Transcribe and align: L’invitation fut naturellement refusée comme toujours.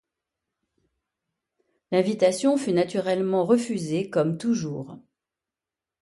L’invitation 1.91 2.57
fut 2.57 2.73
naturellement 2.73 3.45
refusée 3.45 4.09
comme 4.09 4.39
toujours. 4.39 4.97